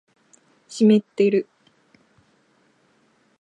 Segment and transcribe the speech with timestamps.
[0.67, 1.47] 湿ってる